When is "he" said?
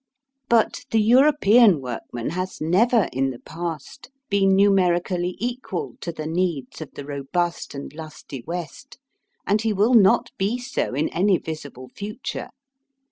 9.61-9.73